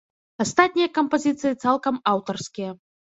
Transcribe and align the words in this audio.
Астатнія 0.45 0.87
кампазіцыі 0.97 1.59
цалкам 1.67 2.01
аўтарскія. 2.15 2.71